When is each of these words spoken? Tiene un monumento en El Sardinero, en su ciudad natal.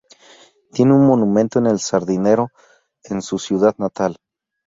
Tiene 0.71 0.95
un 0.95 1.05
monumento 1.05 1.59
en 1.59 1.67
El 1.67 1.79
Sardinero, 1.79 2.49
en 3.03 3.21
su 3.21 3.37
ciudad 3.37 3.75
natal. 3.77 4.17